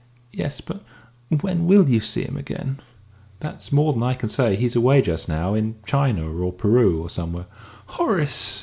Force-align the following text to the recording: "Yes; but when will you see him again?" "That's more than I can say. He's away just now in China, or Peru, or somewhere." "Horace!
"Yes; 0.33 0.61
but 0.61 0.83
when 1.41 1.67
will 1.67 1.87
you 1.87 1.99
see 1.99 2.23
him 2.23 2.35
again?" 2.35 2.79
"That's 3.39 3.71
more 3.71 3.93
than 3.93 4.01
I 4.01 4.15
can 4.15 4.29
say. 4.29 4.55
He's 4.55 4.75
away 4.75 5.03
just 5.03 5.29
now 5.29 5.53
in 5.53 5.75
China, 5.85 6.27
or 6.27 6.51
Peru, 6.51 7.03
or 7.03 7.07
somewhere." 7.11 7.45
"Horace! 7.85 8.59